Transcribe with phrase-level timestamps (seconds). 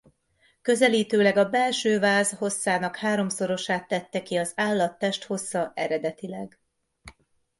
[0.61, 6.59] Közelítőleg a belső váz hosszának háromszorosát tette ki az állat testhossza eredetileg.